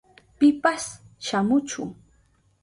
[0.39, 0.85] Pipas
[1.25, 1.81] shamuchu.